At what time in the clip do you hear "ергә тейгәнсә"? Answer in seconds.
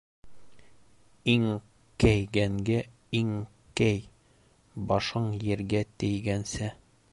5.53-6.75